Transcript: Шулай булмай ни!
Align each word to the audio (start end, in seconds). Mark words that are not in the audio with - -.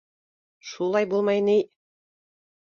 Шулай 0.69 1.07
булмай 1.11 1.45
ни! 1.51 1.59